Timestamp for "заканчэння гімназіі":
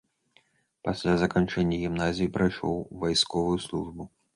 1.25-2.33